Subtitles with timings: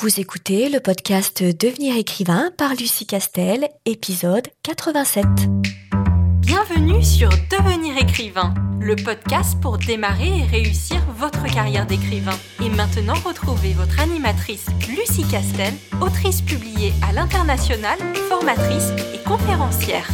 [0.00, 5.26] Vous écoutez le podcast Devenir écrivain par Lucie Castel, épisode 87.
[6.38, 12.38] Bienvenue sur Devenir écrivain, le podcast pour démarrer et réussir votre carrière d'écrivain.
[12.64, 17.98] Et maintenant, retrouvez votre animatrice Lucie Castel, autrice publiée à l'international,
[18.30, 20.08] formatrice et conférencière.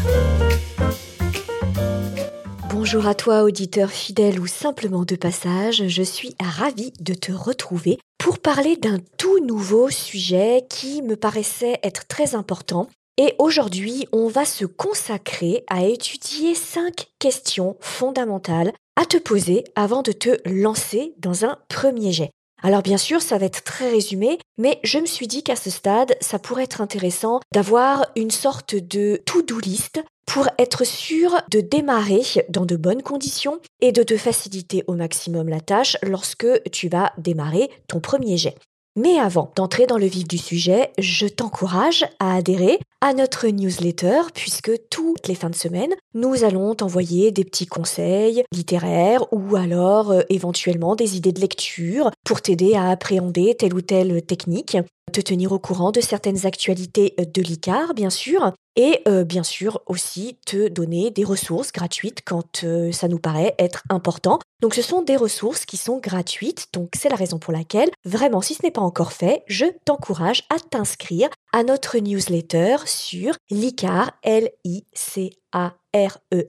[2.71, 8.01] Bonjour à toi, auditeur fidèle ou simplement de passage, je suis ravie de te retrouver
[8.19, 12.89] pour parler d'un tout nouveau sujet qui me paraissait être très important.
[13.19, 20.03] Et aujourd'hui, on va se consacrer à étudier cinq questions fondamentales à te poser avant
[20.03, 22.31] de te lancer dans un premier jet.
[22.63, 25.71] Alors bien sûr, ça va être très résumé, mais je me suis dit qu'à ce
[25.71, 31.61] stade, ça pourrait être intéressant d'avoir une sorte de to-do list pour être sûr de
[31.61, 36.89] démarrer dans de bonnes conditions et de te faciliter au maximum la tâche lorsque tu
[36.89, 38.57] vas démarrer ton premier jet.
[38.99, 44.23] Mais avant d'entrer dans le vif du sujet, je t'encourage à adhérer à notre newsletter
[44.35, 50.13] puisque toutes les fins de semaine, nous allons t'envoyer des petits conseils littéraires ou alors
[50.13, 54.79] euh, éventuellement des idées de lecture pour t'aider à appréhender telle ou telle technique
[55.17, 59.43] te tenir au courant de certaines actualités euh, de l'ICAR, bien sûr, et euh, bien
[59.43, 64.39] sûr aussi te donner des ressources gratuites quand euh, ça nous paraît être important.
[64.61, 68.43] Donc ce sont des ressources qui sont gratuites, donc c'est la raison pour laquelle, vraiment,
[68.43, 74.11] si ce n'est pas encore fait, je t'encourage à t'inscrire à notre newsletter sur l'ICAR,
[74.23, 76.43] l i c a r e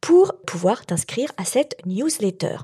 [0.00, 2.56] pour pouvoir t'inscrire à cette newsletter.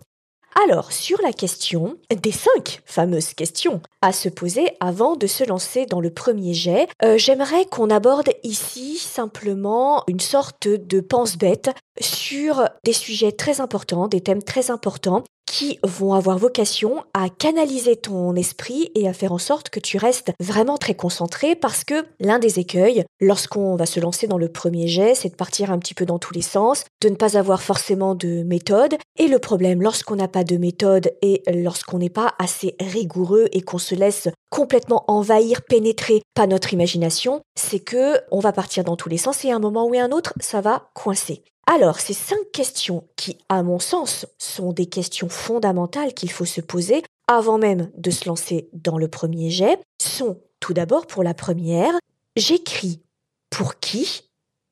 [0.55, 5.87] Alors, sur la question des cinq fameuses questions à se poser avant de se lancer
[5.87, 12.69] dans le premier jet, euh, j'aimerais qu'on aborde ici simplement une sorte de pense-bête sur
[12.85, 18.35] des sujets très importants, des thèmes très importants qui vont avoir vocation à canaliser ton
[18.37, 22.39] esprit et à faire en sorte que tu restes vraiment très concentré parce que l'un
[22.39, 25.93] des écueils, lorsqu'on va se lancer dans le premier jet, c'est de partir un petit
[25.93, 28.97] peu dans tous les sens, de ne pas avoir forcément de méthode.
[29.19, 33.61] Et le problème, lorsqu'on n'a pas de méthode et lorsqu'on n'est pas assez rigoureux et
[33.61, 38.97] qu'on se laisse complètement envahir, pénétrer par notre imagination, c'est que on va partir dans
[38.97, 41.45] tous les sens et à un moment ou à un autre, ça va coincer.
[41.67, 46.61] Alors, ces cinq questions qui, à mon sens, sont des questions fondamentales qu'il faut se
[46.61, 51.35] poser avant même de se lancer dans le premier jet, sont tout d'abord pour la
[51.35, 51.95] première,
[52.37, 53.01] j'écris
[53.51, 54.29] pour qui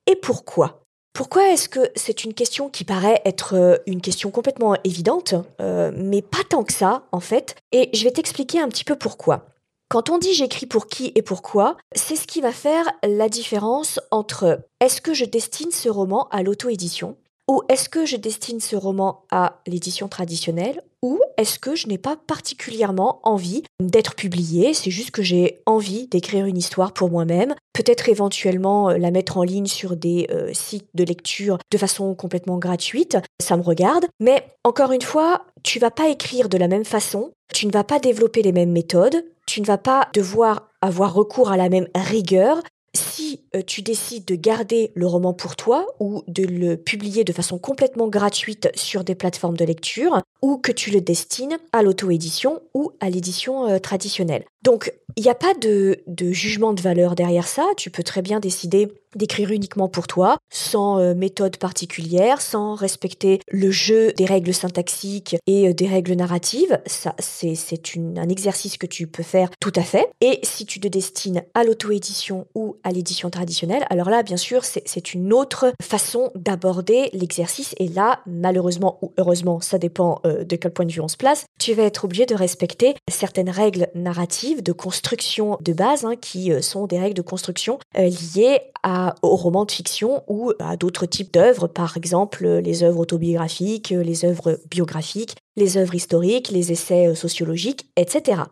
[0.06, 0.80] et pourquoi?
[1.12, 5.92] Pourquoi est-ce que c'est une question qui paraît être euh, une question complètement évidente, euh,
[5.94, 9.49] mais pas tant que ça en fait, et je vais t'expliquer un petit peu pourquoi.
[9.90, 13.98] Quand on dit j'écris pour qui et pourquoi, c'est ce qui va faire la différence
[14.12, 17.16] entre est-ce que je destine ce roman à l'auto-édition
[17.50, 21.98] ou est-ce que je destine ce roman à l'édition traditionnelle ou est-ce que je n'ai
[21.98, 27.56] pas particulièrement envie d'être publié, c'est juste que j'ai envie d'écrire une histoire pour moi-même,
[27.72, 32.14] peut-être éventuellement euh, la mettre en ligne sur des euh, sites de lecture de façon
[32.14, 36.68] complètement gratuite, ça me regarde, mais encore une fois, tu vas pas écrire de la
[36.68, 40.68] même façon, tu ne vas pas développer les mêmes méthodes, tu ne vas pas devoir
[40.80, 42.62] avoir recours à la même rigueur
[42.94, 47.32] si euh, tu décides de garder le roman pour toi ou de le publier de
[47.32, 52.60] façon complètement gratuite sur des plateformes de lecture ou que tu le destines à l'auto-édition
[52.74, 54.44] ou à l'édition euh, traditionnelle.
[54.62, 57.66] Donc, il n'y a pas de, de, jugement de valeur derrière ça.
[57.76, 63.40] Tu peux très bien décider d'écrire uniquement pour toi, sans euh, méthode particulière, sans respecter
[63.50, 66.80] le jeu des règles syntaxiques et euh, des règles narratives.
[66.86, 67.54] Ça, c'est,
[67.96, 70.08] un exercice que tu peux faire tout à fait.
[70.20, 74.64] Et si tu te destines à l'auto-édition ou à l'édition traditionnelle, alors là, bien sûr,
[74.64, 77.74] c'est, c'est une autre façon d'aborder l'exercice.
[77.78, 81.16] Et là, malheureusement ou heureusement, ça dépend euh, de quel point de vue on se
[81.16, 86.14] place, tu vas être obligé de respecter certaines règles narratives de construction de base, hein,
[86.20, 91.06] qui sont des règles de construction liées à aux romans de fiction ou à d'autres
[91.06, 97.08] types d'œuvres, par exemple les œuvres autobiographiques, les œuvres biographiques, les œuvres historiques, les essais
[97.08, 98.42] euh, sociologiques, etc.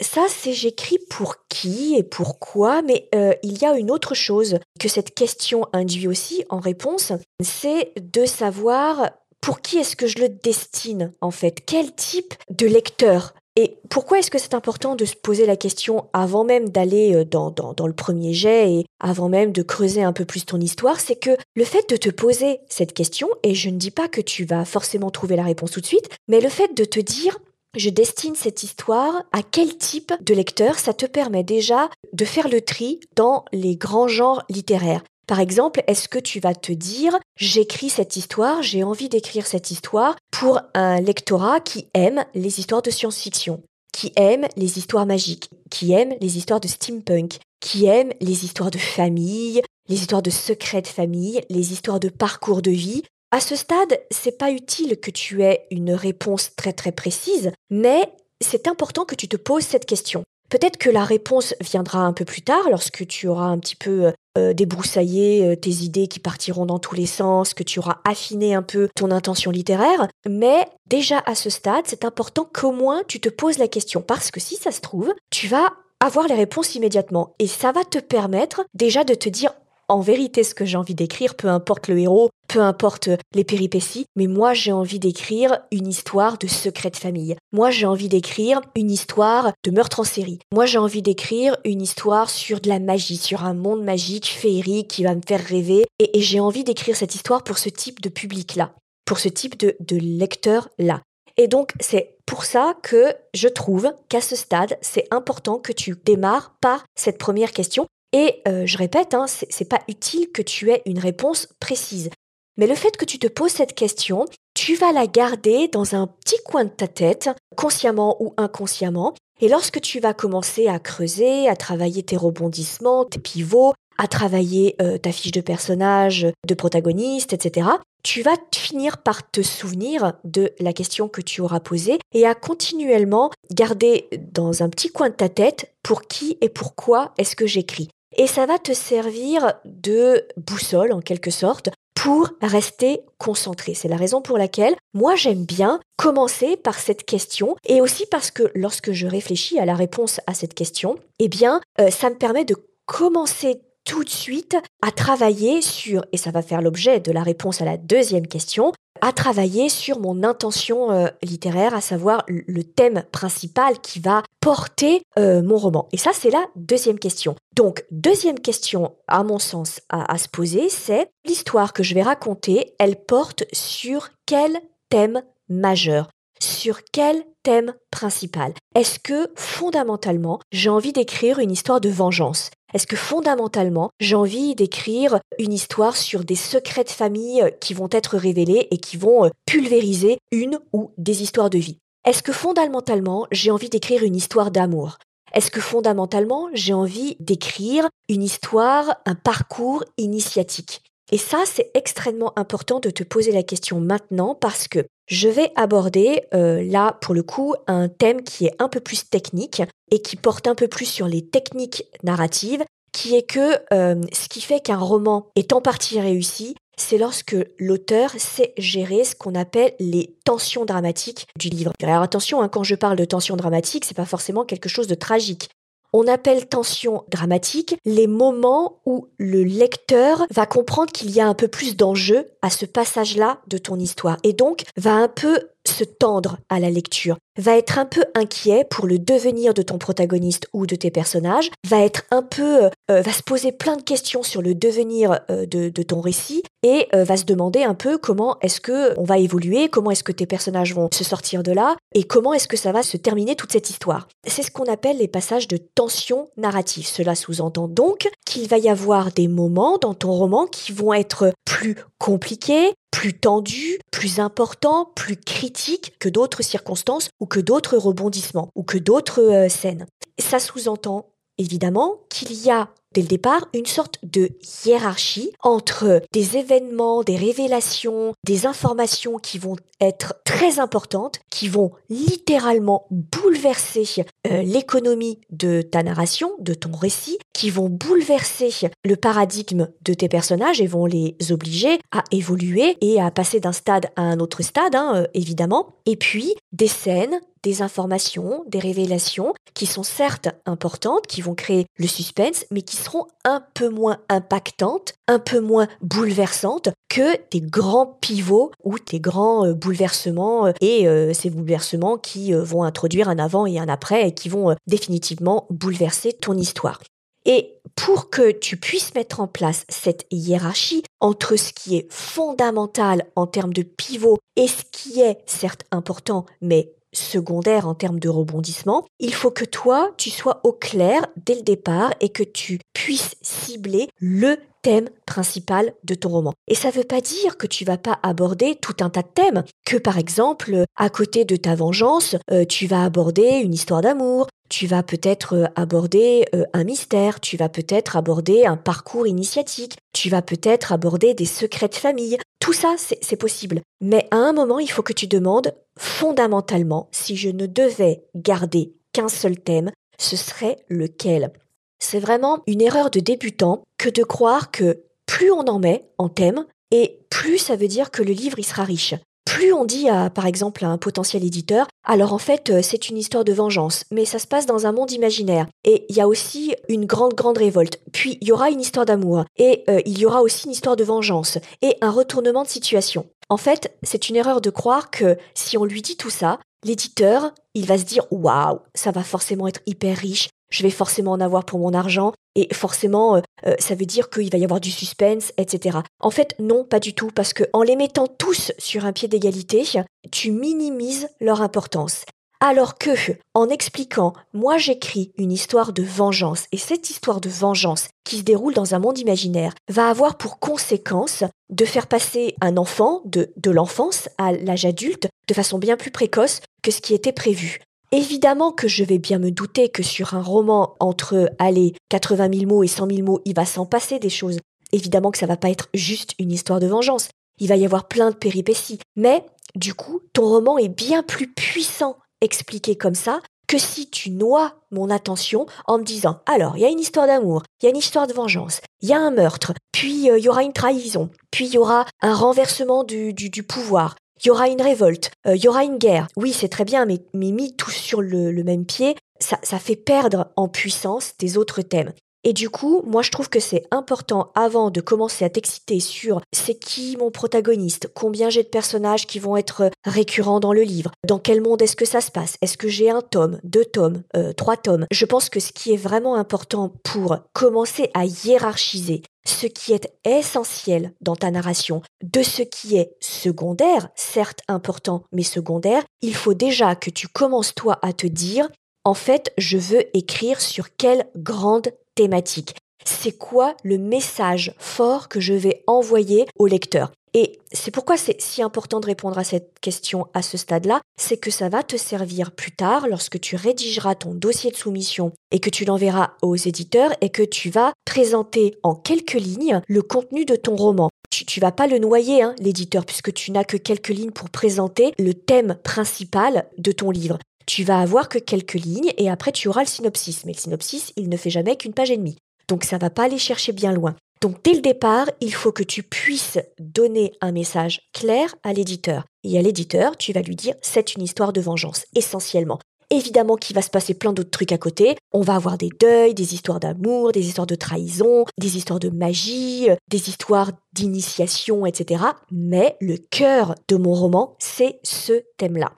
[0.00, 4.58] Ça, c'est j'écris pour qui et pourquoi, mais euh, il y a une autre chose
[4.80, 9.10] que cette question induit aussi en réponse, c'est de savoir
[9.40, 14.18] pour qui est-ce que je le destine en fait Quel type de lecteur et pourquoi
[14.18, 17.86] est-ce que c'est important de se poser la question avant même d'aller euh, dans, dans,
[17.86, 21.36] le premier jet et avant même de creuser un peu plus ton histoire C'est que
[21.54, 24.64] le fait de te poser cette question, et je ne dis pas que tu vas
[24.64, 27.38] forcément trouver la réponse tout de suite, mais le fait de te dire
[27.76, 32.48] je destine cette histoire à quel type de lecteur, ça te permet déjà de faire
[32.48, 35.02] le tri dans les grands genres littéraires.
[35.26, 39.70] Par exemple, est-ce que tu vas te dire, j'écris cette histoire, j'ai envie d'écrire cette
[39.70, 43.62] histoire pour un lectorat qui aime les histoires de science-fiction
[43.94, 48.72] qui aime les histoires magiques, qui aime les histoires de steampunk, qui aime les histoires
[48.72, 53.04] de famille, les histoires de secrets de famille, les histoires de parcours de vie.
[53.30, 58.12] À ce stade, c'est pas utile que tu aies une réponse très très précise, mais
[58.40, 60.24] c'est important que tu te poses cette question.
[60.50, 64.12] Peut-être que la réponse viendra un peu plus tard, lorsque tu auras un petit peu
[64.36, 68.54] euh, débroussaillé euh, tes idées qui partiront dans tous les sens, que tu auras affiné
[68.54, 70.08] un peu ton intention littéraire.
[70.28, 74.30] Mais déjà à ce stade, c'est important qu'au moins tu te poses la question, parce
[74.30, 75.68] que si ça se trouve, tu vas
[76.00, 77.34] avoir les réponses immédiatement.
[77.38, 79.52] Et ça va te permettre déjà de te dire
[79.88, 84.06] en vérité ce que j'ai envie d'écrire, peu importe le héros, peu importe les péripéties,
[84.16, 87.36] mais moi j'ai envie d'écrire une histoire de secret de famille.
[87.52, 90.38] Moi j'ai envie d'écrire une histoire de meurtre en série.
[90.52, 94.88] Moi j'ai envie d'écrire une histoire sur de la magie, sur un monde magique, féerique,
[94.88, 95.84] qui va me faire rêver.
[95.98, 99.76] Et, j'ai envie d'écrire cette histoire pour ce type de public-là, pour ce type de,
[99.80, 101.02] de lecteur-là.
[101.36, 105.94] Et donc, c'est pour ça que je trouve qu'à ce stade, c'est important que tu
[106.04, 110.70] démarres par cette première question et euh, je répète, hein, c'est pas utile que tu
[110.70, 112.10] aies une réponse précise.
[112.56, 116.06] Mais le fait que tu te poses cette question, tu vas la garder dans un
[116.06, 119.14] petit coin de ta tête, consciemment ou inconsciemment.
[119.40, 124.76] Et lorsque tu vas commencer à creuser, à travailler tes rebondissements, tes pivots, à travailler
[124.80, 127.68] euh, ta fiche de personnage, de protagoniste, etc.,
[128.04, 132.36] tu vas finir par te souvenir de la question que tu auras posée et à
[132.36, 137.46] continuellement garder dans un petit coin de ta tête pour qui et pourquoi est-ce que
[137.46, 143.74] j'écris et ça va te servir de boussole en quelque sorte pour rester concentré.
[143.74, 148.30] C'est la raison pour laquelle moi j'aime bien commencer par cette question et aussi parce
[148.30, 152.16] que lorsque je réfléchis à la réponse à cette question, eh bien euh, ça me
[152.16, 157.12] permet de commencer tout de suite à travailler sur, et ça va faire l'objet de
[157.12, 158.72] la réponse à la deuxième question,
[159.04, 165.02] à travailler sur mon intention euh, littéraire, à savoir le thème principal qui va porter
[165.18, 165.88] euh, mon roman.
[165.92, 167.36] Et ça, c'est la deuxième question.
[167.54, 172.74] Donc, deuxième question, à mon sens, à se poser, c'est l'histoire que je vais raconter,
[172.78, 174.58] elle porte sur quel
[174.88, 176.08] thème majeur?
[176.44, 178.52] Sur quel thème principal?
[178.74, 182.50] Est-ce que, fondamentalement, j'ai envie d'écrire une histoire de vengeance?
[182.74, 187.72] Est-ce que fondamentalement, j'ai envie d'écrire une histoire sur des secrets de famille euh, qui
[187.72, 191.78] vont être révélés et qui vont euh, pulvériser une ou des histoires de vie?
[192.06, 194.98] Est-ce que fondamentalement, j'ai envie d'écrire une histoire d'amour?
[195.32, 200.82] Est-ce que fondamentalement, j'ai envie d'écrire une histoire, un parcours initiatique?
[201.12, 205.52] Et ça, c'est extrêmement important de te poser la question maintenant parce que je vais
[205.54, 210.00] aborder euh, là, pour le coup, un thème qui est un peu plus technique et
[210.00, 214.40] qui porte un peu plus sur les techniques narratives, qui est que euh, ce qui
[214.40, 219.74] fait qu'un roman est en partie réussi, c'est lorsque l'auteur sait gérer ce qu'on appelle
[219.78, 221.72] les tensions dramatiques du livre.
[221.82, 224.94] Alors attention, hein, quand je parle de tensions dramatiques, c'est pas forcément quelque chose de
[224.94, 225.50] tragique.
[225.96, 231.34] On appelle tension dramatique les moments où le lecteur va comprendre qu'il y a un
[231.34, 235.84] peu plus d'enjeu à ce passage-là de ton histoire et donc va un peu se
[235.84, 240.46] tendre à la lecture, va être un peu inquiet pour le devenir de ton protagoniste
[240.52, 244.22] ou de tes personnages, va être un peu, euh, va se poser plein de questions
[244.22, 248.38] sur le devenir euh, de, ton récit et euh, va se demander un peu comment
[248.40, 251.76] est-ce que on va évoluer, comment est-ce que tes personnages vont se sortir de là
[251.94, 254.08] et comment est-ce que ça va se terminer toute cette histoire.
[254.26, 256.86] C'est ce qu'on appelle les passages de tension narrative.
[256.86, 261.32] Cela sous-entend donc qu'il va y avoir des moments dans ton roman qui vont être
[261.44, 268.50] plus compliqués, plus tendu, plus important, plus critique que d'autres circonstances ou que d'autres rebondissements
[268.54, 269.86] ou que d'autres euh, scènes.
[270.20, 274.30] Ça sous-entend évidemment qu'il y a dès le départ une sorte de
[274.64, 281.72] hiérarchie entre des événements, des révélations, des informations qui vont être très importantes, qui vont
[281.90, 288.50] littéralement bouleverser euh, l'économie de ta narration, de ton récit, qui vont bouleverser
[288.84, 293.52] le paradigme de tes personnages et vont les obliger à évoluer et à passer d'un
[293.52, 295.74] stade à un autre stade, hein, euh, évidemment.
[295.86, 301.66] Et puis des scènes, des informations, des révélations qui sont certes importantes, qui vont créer
[301.76, 307.42] le suspense, mais qui seront un peu moins impactantes, un peu moins bouleversantes que des
[307.42, 313.08] grands pivots ou des grands euh, bouleversements euh, et euh, ces bouleversements qui vont introduire
[313.08, 316.80] un avant et un après et qui vont définitivement bouleverser ton histoire.
[317.26, 323.06] Et pour que tu puisses mettre en place cette hiérarchie entre ce qui est fondamental
[323.16, 328.08] en termes de pivot et ce qui est certes important mais secondaire en termes de
[328.08, 332.58] rebondissement, il faut que toi, tu sois au clair dès le départ et que tu
[332.72, 336.32] puisses cibler le thème principal de ton roman.
[336.48, 339.08] Et ça ne veut pas dire que tu vas pas aborder tout un tas de
[339.14, 343.82] thèmes, que par exemple, à côté de ta vengeance, euh, tu vas aborder une histoire
[343.82, 349.06] d'amour, tu vas peut-être euh, aborder euh, un mystère, tu vas peut-être aborder un parcours
[349.06, 352.18] initiatique, tu vas peut-être aborder des secrets de famille.
[352.44, 353.62] Tout ça, c'est possible.
[353.80, 358.74] Mais à un moment, il faut que tu demandes fondamentalement si je ne devais garder
[358.92, 361.32] qu'un seul thème, ce serait lequel?
[361.78, 366.10] C'est vraiment une erreur de débutant que de croire que plus on en met en
[366.10, 368.94] thème, et plus ça veut dire que le livre il sera riche.
[369.24, 372.88] Plus on dit à, par exemple, à un potentiel éditeur, alors en fait, euh, c'est
[372.88, 375.46] une histoire de vengeance, mais ça se passe dans un monde imaginaire.
[375.64, 377.80] Et il y a aussi une grande, grande révolte.
[377.92, 379.24] Puis il y aura une histoire d'amour.
[379.36, 381.38] Et euh, il y aura aussi une histoire de vengeance.
[381.62, 383.06] Et un retournement de situation.
[383.28, 387.32] En fait, c'est une erreur de croire que si on lui dit tout ça, l'éditeur,
[387.54, 391.20] il va se dire waouh, ça va forcément être hyper riche, je vais forcément en
[391.20, 394.60] avoir pour mon argent, et forcément, euh, euh, ça veut dire qu'il va y avoir
[394.60, 395.78] du suspense, etc.
[396.00, 399.08] En fait, non, pas du tout, parce que en les mettant tous sur un pied
[399.08, 399.64] d'égalité,
[400.12, 402.04] tu minimises leur importance.
[402.40, 402.90] Alors que,
[403.34, 408.22] en expliquant, moi j'écris une histoire de vengeance, et cette histoire de vengeance qui se
[408.22, 413.50] déroule dans un monde imaginaire va avoir pour conséquence de faire passer un enfant de
[413.50, 417.60] l'enfance à l'âge adulte de façon bien plus précoce que ce qui était prévu.
[417.92, 422.46] Évidemment que je vais bien me douter que sur un roman entre, allez, 80 000
[422.46, 424.38] mots et 100 000 mots, il va s'en passer des choses.
[424.72, 427.08] Évidemment que ça va pas être juste une histoire de vengeance.
[427.38, 428.80] Il va y avoir plein de péripéties.
[428.96, 429.24] Mais,
[429.54, 434.54] du coup, ton roman est bien plus puissant expliqué comme ça que si tu noies
[434.70, 437.70] mon attention en me disant alors il y a une histoire d'amour, il y a
[437.70, 440.52] une histoire de vengeance, il y a un meurtre, puis euh, il y aura une
[440.52, 445.10] trahison, puis il y aura un renversement du, du pouvoir, il y aura une révolte,
[445.26, 446.08] euh, il y aura une guerre.
[446.16, 450.48] Oui, c'est très bien, mais, mis tous sur le, même pied, ça fait perdre en
[450.48, 451.92] puissance tes autres thèmes.
[452.24, 456.20] Et du coup, moi je trouve que c'est important avant de commencer à t'exciter sur
[456.32, 460.90] c'est qui mon protagoniste, combien j'ai de personnages qui vont être récurrents dans le livre,
[461.06, 464.02] dans quel monde est-ce que ça se passe, est-ce que j'ai un tome, deux tomes,
[464.16, 464.86] euh, trois tomes.
[464.90, 469.92] Je pense que ce qui est vraiment important pour commencer à hiérarchiser ce qui est
[470.04, 476.34] essentiel dans ta narration de ce qui est secondaire, certes important, mais secondaire, il faut
[476.34, 478.48] déjà que tu commences toi à te dire,
[478.84, 482.54] en fait, je veux écrire sur quelle grande thématique.
[482.84, 486.92] C'est quoi le message fort que je vais envoyer au lecteur?
[487.16, 491.16] Et c'est pourquoi c'est si important de répondre à cette question à ce stade-là, c'est
[491.16, 495.38] que ça va te servir plus tard lorsque tu rédigeras ton dossier de soumission et
[495.38, 500.24] que tu l'enverras aux éditeurs et que tu vas présenter en quelques lignes le contenu
[500.24, 500.90] de ton roman.
[501.10, 504.30] Tu, tu vas pas le noyer, hein, l'éditeur, puisque tu n'as que quelques lignes pour
[504.30, 507.18] présenter le thème principal de ton livre.
[507.46, 510.24] Tu vas avoir que quelques lignes et après tu auras le synopsis.
[510.24, 512.16] Mais le synopsis, il ne fait jamais qu'une page et demie.
[512.48, 513.96] Donc ça va pas aller chercher bien loin.
[514.20, 519.04] Donc dès le départ, il faut que tu puisses donner un message clair à l'éditeur.
[519.22, 522.58] Et à l'éditeur, tu vas lui dire c'est une histoire de vengeance, essentiellement.
[522.90, 524.96] Évidemment qu'il va se passer plein d'autres trucs à côté.
[525.12, 528.90] On va avoir des deuils, des histoires d'amour, des histoires de trahison, des histoires de
[528.90, 532.04] magie, des histoires d'initiation, etc.
[532.30, 535.72] Mais le cœur de mon roman, c'est ce thème-là.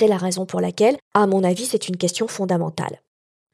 [0.00, 3.02] C'est la raison pour laquelle, à mon avis, c'est une question fondamentale.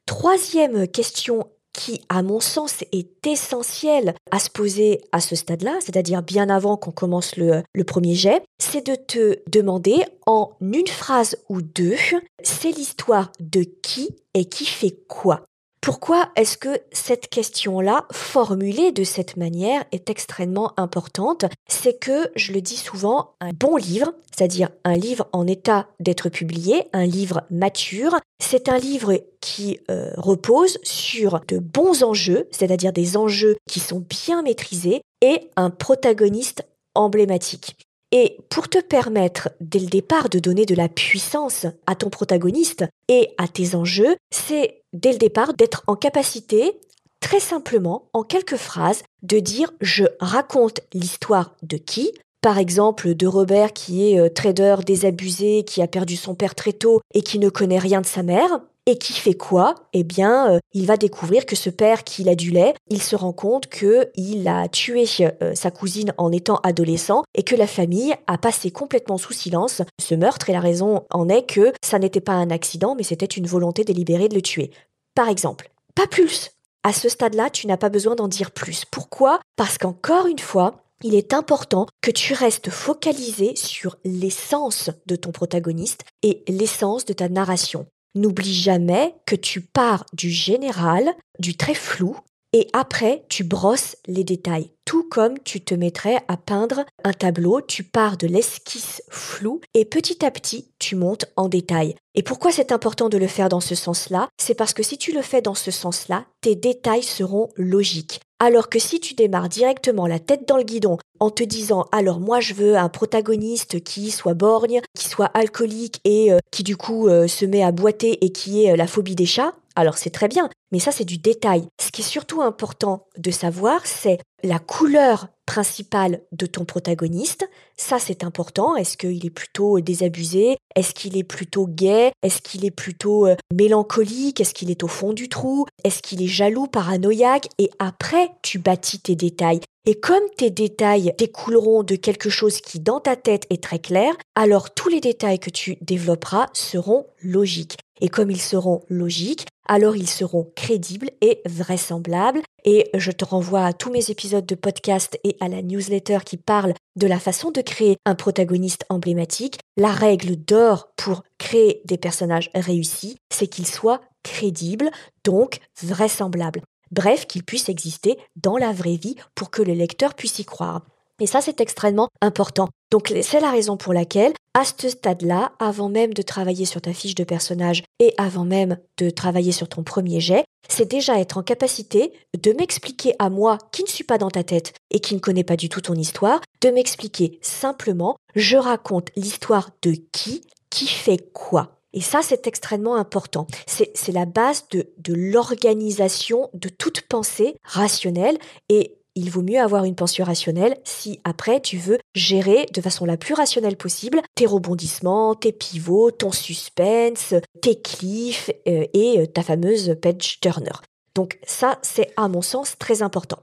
[0.05, 6.23] Troisième question qui, à mon sens, est essentiel à se poser à ce stade-là, c'est-à-dire
[6.23, 11.61] bien avant qu'on commence le premier jet, c'est de te demander en une phrase ou
[11.61, 11.97] deux,
[12.41, 15.46] c'est l'histoire de qui et qui fait quoi.
[15.81, 21.45] Pourquoi est-ce que cette question-là, formulée de cette manière, est extrêmement importante?
[21.67, 26.29] C'est que, je le dis souvent, un bon livre, c'est-à-dire un livre en état d'être
[26.29, 32.91] publié, un livre mature, c'est un livre qui euh, repose sur de bons enjeux, c'est-à-dire
[32.91, 37.86] des enjeux qui sont bien maîtrisés, et un protagoniste emblématique.
[38.11, 42.85] Et pour te permettre dès le départ de donner de la puissance à ton protagoniste
[43.09, 46.79] et à tes enjeux, c'est dès le départ d'être en capacité,
[47.19, 53.27] très simplement, en quelques phrases, de dire je raconte l'histoire de qui, par exemple de
[53.27, 57.39] Robert qui est euh, trader désabusé, qui a perdu son père très tôt et qui
[57.39, 59.75] ne connaît rien de sa mère, et qui fait quoi?
[59.93, 63.15] Eh bien, euh, il va découvrir que ce père qui a du lait, il se
[63.15, 67.67] rend compte que il a tué euh, sa cousine en étant adolescent et que la
[67.67, 71.99] famille a passé complètement sous silence ce meurtre et la raison en est que ça
[71.99, 74.71] n'était pas un accident mais c'était une volonté délibérée de le tuer.
[75.13, 76.51] Par exemple, pas plus.
[76.83, 78.85] À ce stade-là, tu n'as pas besoin d'en dire plus.
[78.85, 79.41] Pourquoi?
[79.57, 85.31] Parce qu'encore une fois, il est important que tu restes focalisé sur l'essence de ton
[85.31, 87.85] protagoniste et l'essence de ta narration.
[88.17, 92.17] N'oublie jamais que tu pars du général, du très flou,
[92.51, 94.71] et après tu brosses les détails.
[94.85, 99.85] Tout comme tu te mettrais à peindre un tableau, tu pars de l'esquisse floue et
[99.85, 101.93] petit à petit tu montes en détail.
[102.15, 104.29] Et pourquoi c'est important de le faire dans ce sens-là?
[104.41, 108.21] C'est parce que si tu le fais dans ce sens-là, tes détails seront logiques.
[108.39, 112.19] Alors que si tu démarres directement la tête dans le guidon en te disant alors
[112.19, 116.77] moi je veux un protagoniste qui soit borgne, qui soit alcoolique et euh, qui du
[116.77, 119.97] coup euh, se met à boiter et qui ait euh, la phobie des chats, alors
[119.97, 121.67] c'est très bien, mais ça c'est du détail.
[121.81, 127.49] Ce qui est surtout important de savoir, c'est la couleur principale de ton protagoniste.
[127.77, 128.75] Ça, c'est important.
[128.75, 130.57] Est-ce qu'il est plutôt désabusé?
[130.75, 134.39] Est-ce qu'il est plutôt gay Est-ce qu'il est plutôt euh, mélancolique?
[134.39, 135.65] Est-ce qu'il est au fond du trou?
[135.83, 137.47] Est-ce qu'il est jaloux, paranoïaque?
[137.57, 139.61] Et après, tu bâtis tes détails.
[139.87, 144.13] Et comme tes détails découleront de quelque chose qui dans ta tête est très clair,
[144.35, 147.77] alors tous les détails que tu développeras seront logiques.
[148.01, 152.41] Et comme ils seront logiques, alors ils seront crédibles et vraisemblables.
[152.63, 156.37] Et je te renvoie à tous mes épisodes de podcast et à la newsletter qui
[156.37, 159.59] parle de la façon de créer un protagoniste emblématique.
[159.77, 164.89] La règle d'or pour créer des personnages réussis, c'est qu'ils soient crédibles,
[165.23, 166.61] donc vraisemblables.
[166.91, 170.85] Bref, qu'ils puissent exister dans la vraie vie pour que le lecteur puisse y croire.
[171.19, 172.69] Et ça, c'est extrêmement important.
[172.91, 176.93] Donc, c'est la raison pour laquelle, à ce stade-là, avant même de travailler sur ta
[176.93, 181.37] fiche de personnage et avant même de travailler sur ton premier jet, c'est déjà être
[181.37, 185.15] en capacité de m'expliquer à moi, qui ne suis pas dans ta tête et qui
[185.15, 190.41] ne connais pas du tout ton histoire, de m'expliquer simplement, je raconte l'histoire de qui,
[190.69, 191.77] qui fait quoi.
[191.93, 193.47] Et ça, c'est extrêmement important.
[193.65, 198.37] C'est la base de, de l'organisation de toute pensée rationnelle
[198.69, 203.03] et il vaut mieux avoir une pensée rationnelle si après tu veux gérer de façon
[203.03, 209.25] la plus rationnelle possible tes rebondissements, tes pivots, ton suspense, tes cliffs euh, et euh,
[209.25, 210.71] ta fameuse page turner.
[211.15, 213.39] Donc ça, c'est à mon sens très important.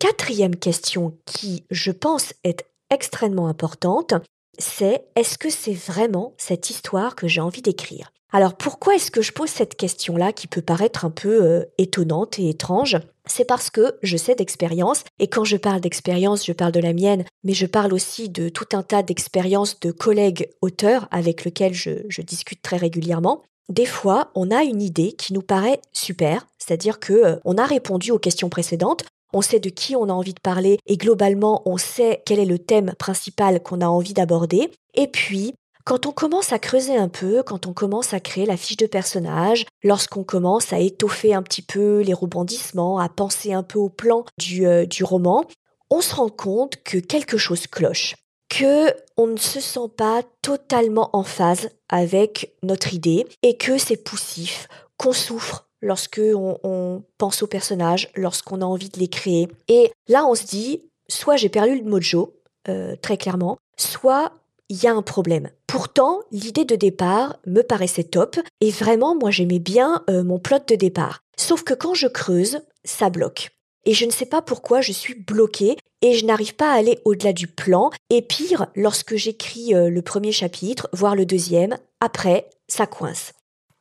[0.00, 4.14] Quatrième question qui, je pense, est extrêmement importante,
[4.58, 8.12] c'est est-ce que c'est vraiment cette histoire que j'ai envie d'écrire?
[8.32, 12.38] Alors pourquoi est-ce que je pose cette question-là qui peut paraître un peu euh, étonnante
[12.38, 12.98] et étrange?
[13.26, 16.94] C'est parce que je sais d'expérience, et quand je parle d'expérience, je parle de la
[16.94, 21.74] mienne, mais je parle aussi de tout un tas d'expériences de collègues auteurs avec lesquels
[21.74, 23.42] je, discute très régulièrement.
[23.68, 27.66] Des fois, on a une idée qui nous paraît super, c'est-à-dire que euh, on a
[27.66, 29.04] répondu aux questions précédentes,
[29.34, 32.44] on sait de qui on a envie de parler et globalement on sait quel est
[32.44, 34.70] le thème principal qu'on a envie d'aborder.
[34.94, 35.54] Et puis,
[35.84, 38.86] quand on commence à creuser un peu, quand on commence à créer la fiche de
[38.86, 43.88] personnage, lorsqu'on commence à étoffer un petit peu les rebondissements, à penser un peu au
[43.88, 45.44] plan du, euh, du roman,
[45.90, 48.14] on se rend compte que quelque chose cloche,
[48.48, 53.96] que on ne se sent pas totalement en phase avec notre idée et que c'est
[53.96, 59.48] poussif, qu'on souffre lorsque on, pense au personnage, lorsqu'on a envie de les créer.
[59.68, 62.34] Et là, on se dit, soit j'ai perdu le mojo,
[62.68, 64.32] euh, très clairement, soit
[64.72, 65.50] il y a un problème.
[65.66, 70.64] Pourtant, l'idée de départ me paraissait top et vraiment, moi, j'aimais bien euh, mon plot
[70.66, 71.22] de départ.
[71.36, 73.50] Sauf que quand je creuse, ça bloque.
[73.84, 77.00] Et je ne sais pas pourquoi je suis bloquée et je n'arrive pas à aller
[77.04, 77.90] au-delà du plan.
[78.08, 83.34] Et pire, lorsque j'écris euh, le premier chapitre, voire le deuxième, après, ça coince.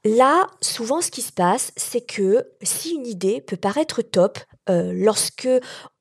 [0.03, 4.91] Là, souvent, ce qui se passe, c'est que si une idée peut paraître top, euh,
[4.93, 5.47] lorsque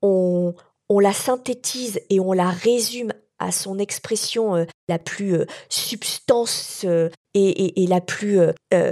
[0.01, 0.53] on,
[0.89, 6.83] on la synthétise et on la résume à son expression euh, la plus euh, substance
[6.85, 8.39] euh, et, la plus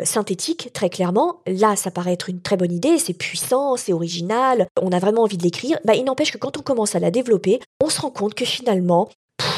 [0.06, 4.68] synthétique, très clairement, là, ça paraît être une très bonne idée, c'est puissant, c'est original,
[4.82, 5.78] on a vraiment envie de l'écrire.
[5.84, 8.46] Bah, il n'empêche que quand on commence à la développer, on se rend compte que
[8.46, 9.10] finalement,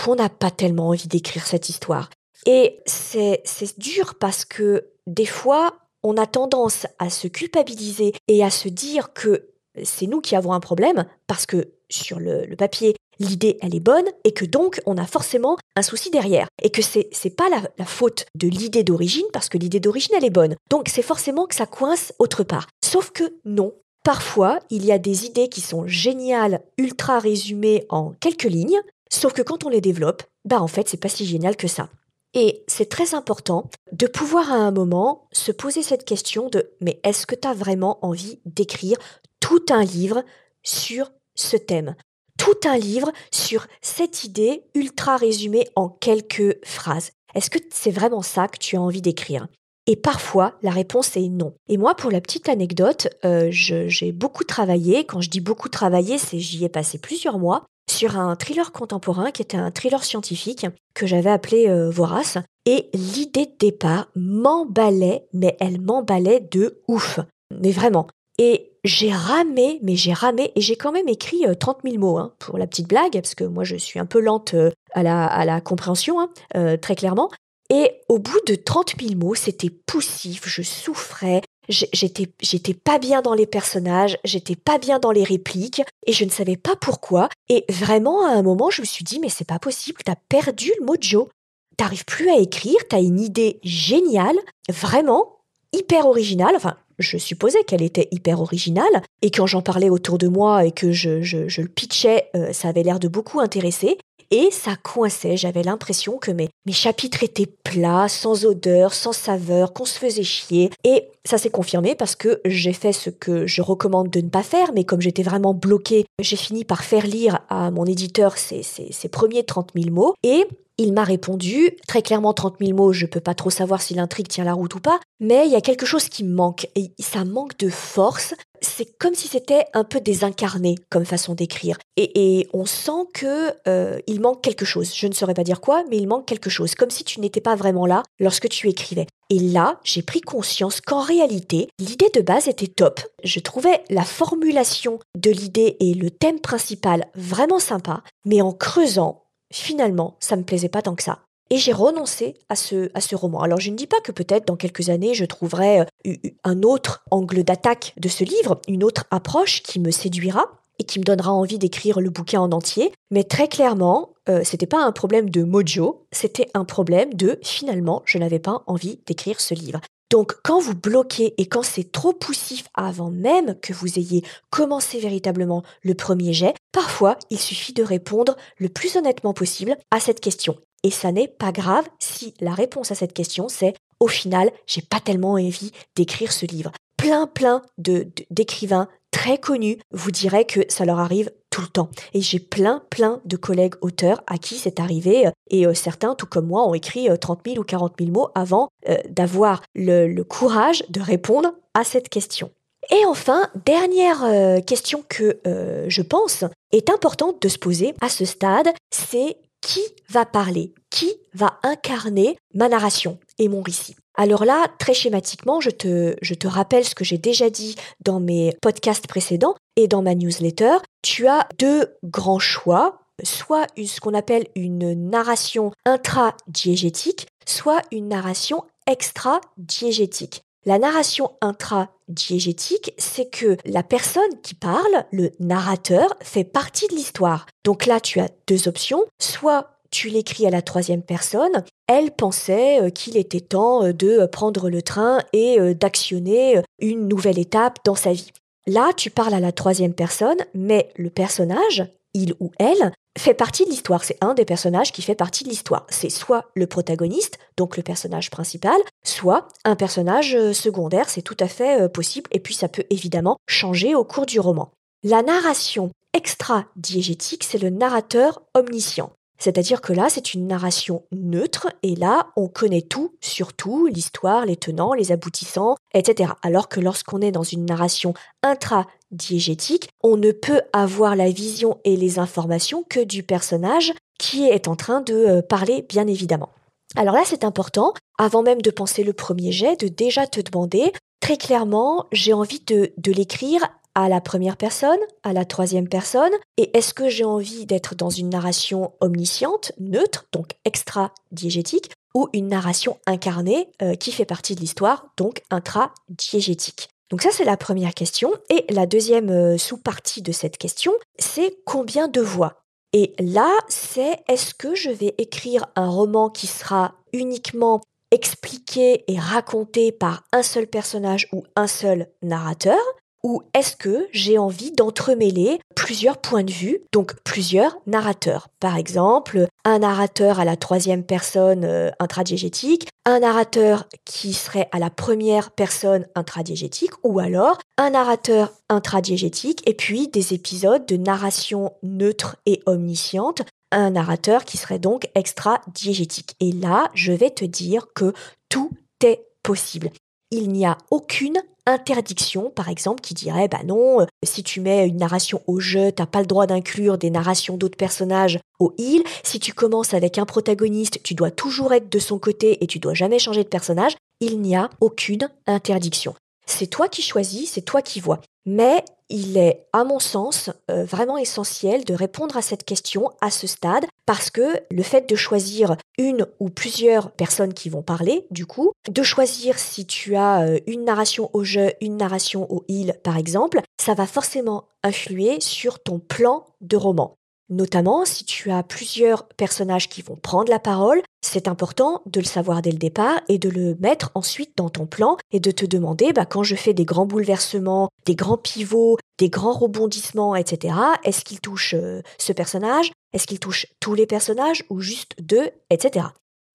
[0.08, 2.10] on n'a pas tellement envie d'écrire cette histoire.
[2.48, 3.44] Et c'est
[3.78, 9.14] dur parce que des fois, on a tendance à se culpabiliser et à se dire
[9.14, 9.50] que
[9.84, 14.06] c'est nous qui avons un problème parce que sur le papier, l'idée elle est bonne
[14.24, 17.86] et que donc on a forcément un souci derrière et que c'est c'est pas la,
[17.86, 20.56] faute de l'idée d'origine parce que l'idée d'origine elle est bonne.
[20.70, 22.68] Donc c'est forcément que ça coince autre part.
[22.84, 23.74] Sauf que non.
[24.04, 28.82] Parfois, il y a des idées qui sont géniales, ultra résumées en quelques lignes,
[29.12, 31.88] sauf que quand on les développe, bah en fait, c'est pas si génial que ça.
[32.34, 37.00] Et c'est très important de pouvoir à un moment se poser cette question de mais
[37.04, 38.98] est-ce que tu as vraiment envie d'écrire
[39.40, 40.24] tout un livre
[40.64, 41.96] sur ce thème?
[42.42, 47.12] Tout un livre sur cette idée ultra résumée en quelques phrases.
[47.36, 49.46] Est-ce que c'est vraiment ça que tu as envie d'écrire?
[49.86, 51.54] Et parfois, la réponse est non.
[51.70, 55.06] Et moi, pour la petite anecdote, euh, j'ai beaucoup travaillé.
[55.06, 59.30] Quand je dis beaucoup travaillé, c'est j'y ai passé plusieurs mois sur un thriller contemporain
[59.30, 62.40] qui était un thriller scientifique que j'avais appelé euh, Vorace.
[62.66, 67.20] Et l'idée de départ m'emballait, mais elle m'emballait de ouf.
[67.52, 68.08] Mais vraiment.
[68.44, 72.18] Et j'ai ramé, mais j'ai ramé, et j'ai quand même écrit 30 euh, 000 mots,
[72.18, 75.04] hein, pour la petite blague, parce que moi je suis un peu lente euh, à
[75.04, 77.30] la, compréhension, hein, très clairement.
[77.70, 83.22] Et au bout de 30 000 mots, c'était poussif, je souffrais, j'étais j'étais pas bien
[83.22, 87.30] dans les personnages, j'étais pas bien dans les répliques et je ne savais pas pourquoi
[87.48, 90.72] et vraiment à un moment je me suis dit mais c'est pas possible, t'as perdu
[90.80, 91.30] le mojo.
[91.78, 94.36] T'arrives plus à écrire, t'as une idée géniale,
[94.68, 95.38] vraiment
[95.72, 100.28] hyper originale, enfin je supposais qu'elle était hyper originale, et quand j'en parlais autour de
[100.28, 103.98] moi et que je, je, le pitchais, euh, ça avait l'air de beaucoup intéresser,
[104.32, 109.74] et ça coinçait, j'avais l'impression que mes, mes chapitres étaient plats, sans odeur, sans saveur,
[109.74, 110.70] qu'on se faisait chier.
[110.86, 114.42] Et ça s'est confirmé parce que j'ai fait ce que je recommande de ne pas
[114.42, 118.64] faire, mais comme j'étais vraiment bloquée, j'ai fini par faire lire à mon éditeur ces,
[118.64, 120.16] ces, premiers 30 000 mots.
[120.24, 120.46] Et
[120.82, 124.28] il m'a répondu, très clairement 30 000 mots, je peux pas trop savoir si l'intrigue
[124.28, 127.26] tient la route ou pas, mais il y a quelque chose qui manque, et ça
[127.26, 131.78] manque de force, c'est comme si c'était un peu désincarné comme façon d'écrire.
[131.98, 134.94] Et, on sent que euh, il manque quelque chose.
[134.96, 137.42] Je ne saurais pas dire quoi, mais il manque quelque chose, comme si tu n'étais
[137.42, 139.08] pas vraiment là lorsque tu écrivais.
[139.30, 143.00] Et là, j'ai pris conscience qu'en réalité, l'idée de base était top.
[143.24, 149.21] Je trouvais la formulation de l'idée et le thème principal vraiment sympa, mais en creusant,
[149.52, 151.20] finalement, ça me plaisait pas tant que ça.
[151.50, 153.42] Et j'ai renoncé à ce, à ce roman.
[153.42, 157.04] Alors je ne dis pas que peut-être dans quelques années je trouverai euh, un autre
[157.12, 160.46] angle d'attaque de ce livre, une autre approche qui me séduira
[160.80, 162.94] et qui me donnera envie d'écrire le bouquin en entier.
[163.12, 168.02] Mais très clairement, euh, c'était pas un problème de mojo, c'était un problème de finalement
[168.06, 169.82] je n'avais pas envie d'écrire ce livre.
[170.10, 175.00] Donc quand vous bloquez et quand c'est trop poussif avant même que vous ayez commencé
[175.00, 180.20] véritablement le premier jet, parfois il suffit de répondre le plus honnêtement possible à cette
[180.20, 180.58] question.
[180.84, 184.82] Et ça n'est pas grave si la réponse à cette question c'est au final, j'ai
[184.82, 186.72] pas tellement envie d'écrire ce livre.
[186.98, 191.90] Plein plein de d'écrivains très connus vous diraient que ça leur arrive tout le temps.
[192.14, 196.16] Et j'ai plein, plein de collègues auteurs à qui c'est arrivé, euh, et euh, certains,
[196.16, 198.70] tout comme moi, ont écrit 30 euh, 000 ou 40 000 mots avant
[199.10, 202.52] d'avoir le, courage de répondre à cette question.
[202.90, 204.26] Et enfin, dernière
[204.66, 205.40] question que
[205.88, 211.14] je pense est importante de se poser à ce stade, c'est qui va parler, qui
[211.34, 213.96] va incarner ma narration et mon récit.
[214.16, 218.20] Alors là, très schématiquement, je te, je te rappelle ce que j'ai déjà dit dans
[218.20, 220.78] mes podcasts précédents et dans ma newsletter.
[221.02, 228.66] Tu as deux grands choix, soit ce qu'on appelle une narration intra-diégétique, soit une narration
[228.88, 230.42] extra-diégétique.
[230.66, 237.48] La narration intra-diégétique, c'est que la personne qui parle, le narrateur, fait partie de l'histoire.
[237.64, 239.04] Donc là, tu as deux options.
[239.20, 244.26] Soit tu l'écris à la troisième personne, elle pensait euh, qu'il était temps euh, de
[244.26, 248.32] prendre le train et euh, d'actionner une nouvelle étape dans sa vie.
[248.68, 253.66] Là, tu parles à la troisième personne, mais le personnage, il ou elle, fait partie
[253.66, 254.04] de l'histoire.
[254.04, 255.86] C'est un des personnages qui fait partie de l'histoire.
[255.90, 261.10] C'est soit le protagoniste, donc le personnage principal, soit un personnage secondaire.
[261.10, 262.30] C'est tout à fait possible.
[262.32, 264.72] Et puis ça peut évidemment changer au cours du roman.
[265.04, 269.12] La narration extra-diégétique, c'est le narrateur omniscient.
[269.42, 274.56] C'est-à-dire que là, c'est une narration neutre et là, on connaît tout, surtout l'histoire, les
[274.56, 276.34] tenants, les aboutissants, etc.
[276.44, 281.98] Alors que lorsqu'on est dans une narration intra-diégétique, on ne peut avoir la vision et
[281.98, 286.50] les informations que du personnage qui est en train de euh, parler, bien évidemment.
[286.96, 290.92] Alors là, c'est important, avant même de penser le premier jet, de déjà te demander,
[291.20, 293.62] très clairement, j'ai envie de, de l'écrire
[293.96, 298.10] à la première personne, à la troisième personne Et est-ce que j'ai envie d'être dans
[298.10, 304.60] une narration omnisciente, neutre, donc extra-diégétique, ou une narration incarnée euh, qui fait partie de
[304.60, 306.90] l'histoire, donc intra-diégétique?
[307.10, 308.32] Donc ça, c'est la première question.
[308.50, 312.64] Et la deuxième euh, sous-partie de cette question, c'est combien de voix?
[312.94, 319.18] Et là, c'est est-ce que je vais écrire un roman qui sera uniquement expliqué et
[319.18, 322.80] raconté par un seul personnage ou un seul narrateur?
[323.24, 328.50] Ou est-ce que j'ai envie d'entremêler plusieurs points de vue, donc plusieurs narrateurs?
[328.60, 334.80] Par exemple, un narrateur à la troisième personne euh, intradiégétique, un narrateur qui serait à
[334.80, 341.74] la première personne intradiégétique, ou alors un narrateur intradiégétique et puis des épisodes de narration
[341.84, 346.36] neutre et omnisciente, un narrateur qui serait donc extra-diégétique.
[346.40, 348.14] Et là, je vais te dire que
[348.50, 348.72] tout
[349.04, 349.90] est possible.
[350.34, 354.88] il n'y a aucune interdiction, par exemple, qui dirait bah non, euh, si tu mets
[354.88, 359.04] une narration au jeu, t'as pas le droit d'inclure des narrations d'autres personnages au heal.
[359.24, 362.80] Si tu commences avec un protagoniste, tu dois toujours être de son côté et tu
[362.80, 363.96] dois jamais changer de personnage.
[364.20, 366.14] Il n'y a aucune interdiction.
[366.46, 368.22] C'est toi qui choisis, c'est toi qui vois.
[368.46, 373.30] Mais il est, à mon sens, euh, vraiment essentiel de répondre à cette question à
[373.30, 378.26] ce stade, parce que le fait de choisir une ou plusieurs personnes qui vont parler,
[378.32, 382.64] du coup, de choisir si tu as euh, une narration au jeu, une narration au
[382.68, 387.18] heal, par exemple, ça va forcément influer sur ton plan de roman.
[387.52, 392.26] Notamment, si tu as plusieurs personnages qui vont prendre la parole, c'est important de le
[392.26, 395.66] savoir dès le départ et de le mettre ensuite dans ton plan et de te
[395.66, 400.76] demander, bah, quand je fais des grands bouleversements, des grands pivots, des grands rebondissements, etc.,
[401.04, 402.94] est-ce qu'il touche euh, ce personnage?
[403.12, 406.06] Est-ce qu'il touche tous les personnages ou juste deux, etc.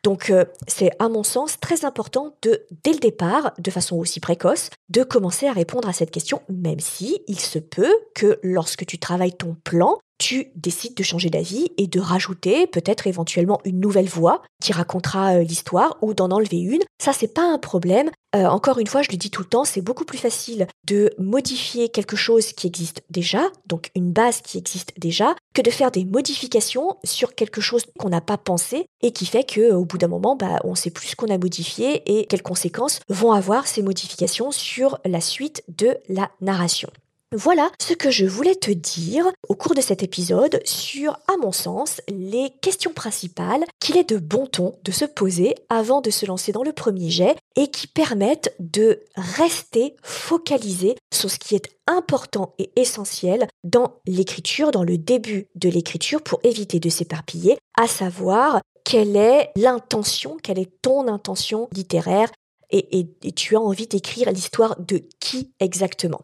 [0.07, 4.21] Donc euh, c'est à mon sens très important de, dès le départ, de façon aussi
[4.21, 8.87] précoce, de commencer à répondre à cette question, même si il se peut que lorsque
[8.87, 13.81] tu travailles ton plan, tu décides de changer d'avis et de rajouter peut-être éventuellement une
[13.81, 16.83] nouvelle voix qui racontera euh, l'histoire ou d'en enlever une.
[17.03, 18.11] Ça, c'est pas un problème.
[18.35, 21.13] Euh, encore une fois, je le dis tout le temps, c'est beaucoup plus facile de
[21.19, 25.91] modifier quelque chose qui existe déjà, donc une base qui existe déjà, que de faire
[25.91, 29.97] des modifications sur quelque chose qu'on n'a pas pensé et qui fait que au bout
[29.97, 33.67] d'un moment, bah, on sait plus ce qu'on a modifié et quelles conséquences vont avoir
[33.67, 36.91] ces modifications sur la suite de la narration.
[37.35, 41.51] Voilà ce que je voulais te dire au cours de cet épisode sur, à mon
[41.51, 46.25] sens, les questions principales qu'il est de bon ton de se poser avant de se
[46.25, 51.69] lancer dans le premier jet et qui permettent de rester focalisé sur ce qui est
[51.89, 57.89] important et essentiel dans l'écriture, dans le début de l'écriture pour éviter de s'éparpiller, à
[57.89, 62.31] savoir quelle est l'intention, quelle est ton intention littéraire
[62.71, 66.23] et, tu as envie d'écrire l'histoire de qui exactement.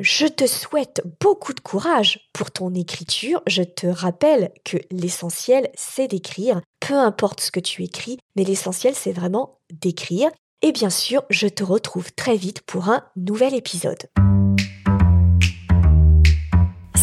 [0.00, 3.42] Je te souhaite beaucoup de courage pour ton écriture.
[3.46, 8.94] Je te rappelle que l'essentiel, c'est d'écrire, peu importe ce que tu écris, mais l'essentiel,
[8.94, 10.30] c'est vraiment d'écrire.
[10.62, 14.08] Et bien sûr, je te retrouve très vite pour un nouvel épisode.